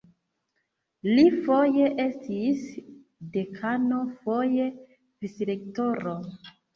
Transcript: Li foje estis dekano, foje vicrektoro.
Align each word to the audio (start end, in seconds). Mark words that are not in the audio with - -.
Li 1.17 1.25
foje 1.47 1.89
estis 2.03 2.63
dekano, 3.35 3.99
foje 4.23 4.65
vicrektoro. 5.27 6.15